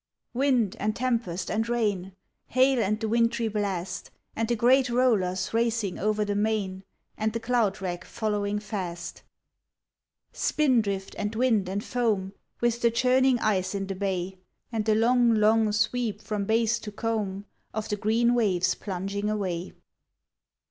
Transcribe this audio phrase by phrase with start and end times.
[0.33, 2.15] IND and tempest and rain,
[2.47, 6.83] Hail and the wintry blast And the great rollers racing over the main
[7.19, 9.21] And the cloud rack following fast:—
[10.33, 14.39] Spin drift and wind and foam With the churning ice in the bay,
[14.71, 19.73] And the long long sweep from base to comb Of the green waves plunging away.